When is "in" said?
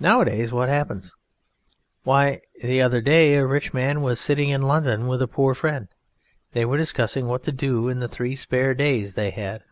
4.48-4.62, 7.90-8.08